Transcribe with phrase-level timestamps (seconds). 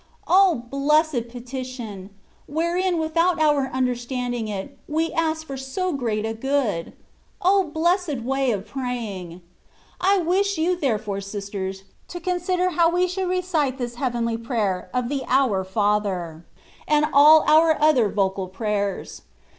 [0.27, 2.09] O blessed petition!
[2.47, 6.93] wherein, without our un derstanding it, we ask for so great a good!
[7.43, 9.43] O blessed way of praying!
[9.99, 15.07] I wish you, therefore, sisters, to consider how we should recite this heavenly prayer of
[15.07, 16.47] the" Our Father,"
[16.87, 19.21] and all our other vocal prayers.